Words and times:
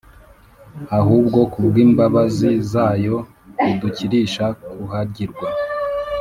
ahubwo 0.99 1.39
kubw’imbabazi 1.51 2.49
zayo, 2.71 3.17
idukirisha 3.71 4.45
kuhagirwa, 4.69 5.47